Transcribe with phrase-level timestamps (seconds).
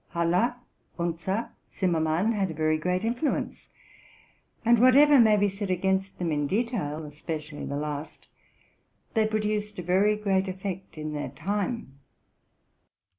[0.15, 0.55] Haller,
[0.97, 3.67] Unzer, Zimmerman, had a very great influence;
[4.65, 8.27] and whatever may be said against them in detail, especially the last,
[9.13, 11.99] they produced a very great effect in their time.